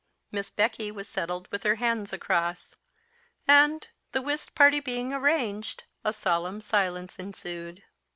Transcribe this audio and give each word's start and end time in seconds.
Miss 0.31 0.49
Becky 0.49 0.89
was 0.91 1.07
settled 1.07 1.47
with 1.51 1.61
her 1.61 1.75
hands 1.75 2.11
across; 2.11 2.75
and, 3.47 3.87
the 4.13 4.21
whist 4.23 4.55
party 4.55 4.79
being 4.79 5.13
arranged, 5.13 5.83
a 6.03 6.11
solemn 6.11 6.59
silence 6.59 7.19
ensued. 7.19 7.83